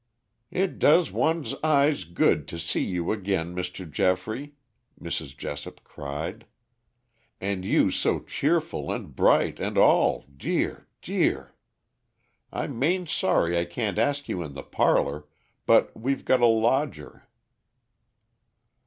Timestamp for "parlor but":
14.63-15.95